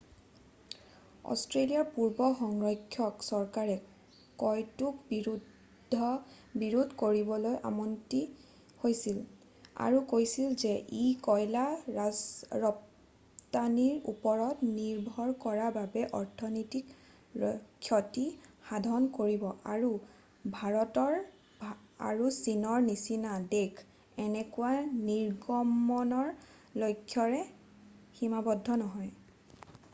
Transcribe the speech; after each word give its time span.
অষ্ট্ৰেলিয়াৰ 1.31 1.89
পূৰ্বৰ 1.97 2.31
সংৰক্ষক 2.37 3.21
চৰকাৰে 3.27 3.73
কয়তোক 4.43 5.03
বিৰোধ 6.61 6.93
কৰিবলৈ 7.01 7.57
অমান্তি 7.69 8.21
হৈছিল 8.85 9.19
আৰু 9.87 9.99
কৈছিল 10.13 10.55
যে 10.63 10.71
ই 11.03 11.05
কয়লা 11.27 11.65
ৰপ্তানীৰ 12.65 14.11
ওপৰত 14.15 14.69
নিৰ্ভৰ 14.73 15.35
কৰা 15.45 15.69
বাবে 15.79 16.07
অৰ্থনীতিৰ 16.21 17.45
ক্ষতি 17.89 18.25
সাধন 18.71 19.07
কৰিব 19.19 19.47
আৰু 19.75 19.93
ভাৰত 20.59 21.05
আৰু 22.11 22.33
চীনৰ 22.39 22.83
নিচিনা 22.89 23.37
দেশ 23.55 23.71
এনেকুৱা 24.27 24.73
নিৰ্গমণৰ 25.11 26.27
লক্ষ্যৰে 26.85 27.45
সীমাবদ্ধ 28.19 28.67
নহয় 28.85 29.13